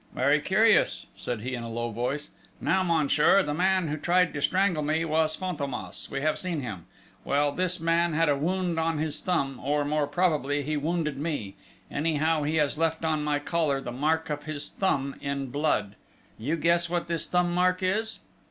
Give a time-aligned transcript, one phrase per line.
[0.15, 4.41] "Very curious!" said he, in a low voice...: "Now, monsieur, the man who tried to
[4.41, 6.87] strangle me was Fantômas we have seen him....
[7.23, 11.53] Well, this man had a wound on his thumb, or, more probably, he wounded me,
[11.91, 15.95] anyhow he has left on my collar the mark of his thumb in blood
[16.39, 18.21] you guess what this thumb mark is?"